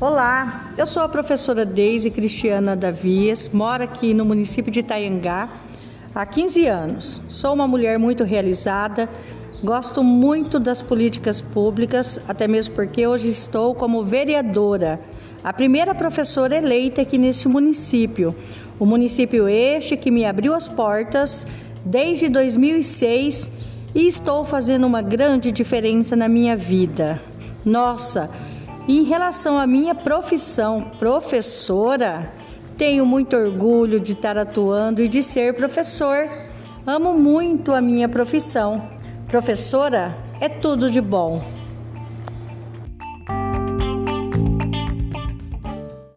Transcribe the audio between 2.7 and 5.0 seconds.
Davias, moro aqui no município de